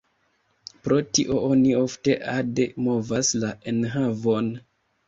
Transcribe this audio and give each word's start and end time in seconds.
Pro 0.87 0.97
tio 1.17 1.37
oni 1.49 1.69
ofte 1.83 2.17
ade 2.39 2.69
movas 2.89 3.35
la 3.47 3.57
enhavon. 3.75 4.55